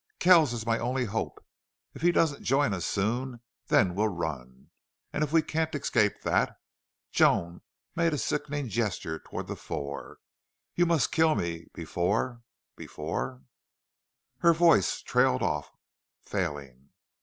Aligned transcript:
"Kells 0.17 0.51
is 0.51 0.65
my 0.65 0.79
only 0.79 1.05
hope!... 1.05 1.45
If 1.93 2.01
he 2.01 2.11
doesn't 2.11 2.41
join 2.43 2.73
us 2.73 2.87
soon 2.87 3.39
then 3.67 3.93
we'll 3.93 4.07
run!... 4.07 4.71
And 5.13 5.23
if 5.23 5.31
we 5.31 5.43
can't 5.43 5.75
escape 5.75 6.21
that" 6.23 6.59
Joan 7.11 7.61
made 7.95 8.11
a 8.11 8.17
sickening 8.17 8.67
gesture 8.67 9.19
toward 9.19 9.45
the 9.45 9.55
fore 9.55 10.17
"you 10.73 10.87
must 10.87 11.11
kill 11.11 11.35
me 11.35 11.67
before 11.71 12.41
before" 12.75 13.43
Her 14.39 14.53
voice 14.55 15.01
trailed 15.03 15.43
off, 15.43 15.69
failing. 16.25 16.89